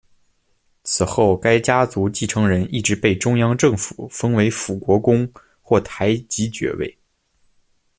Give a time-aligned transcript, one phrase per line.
[0.83, 5.31] 此后该家族继承人一直被中央政府封为辅国公
[5.61, 6.97] 或台吉爵位。